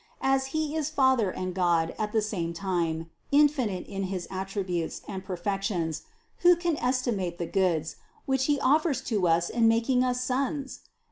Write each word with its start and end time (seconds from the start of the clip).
As 0.23 0.47
He 0.47 0.75
is 0.75 0.89
Father 0.89 1.29
and 1.29 1.53
God 1.53 1.93
at 1.99 2.11
the 2.11 2.23
same 2.23 2.53
time, 2.53 3.11
infinite 3.31 3.85
in 3.85 4.05
his 4.05 4.27
attributes 4.31 5.01
and 5.07 5.23
per 5.23 5.37
fections, 5.37 6.01
who 6.37 6.55
can 6.55 6.75
estimate 6.77 7.37
the 7.37 7.45
goods, 7.45 7.97
which 8.25 8.45
He 8.45 8.59
offers 8.59 9.01
to 9.01 9.27
us 9.27 9.47
in 9.47 9.67
making 9.67 10.03
us 10.03 10.19
sons 10.23 10.79